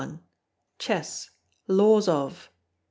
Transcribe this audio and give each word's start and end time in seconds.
Chess, 0.79 1.29
Laws 1.67 2.07
of. 2.07 2.49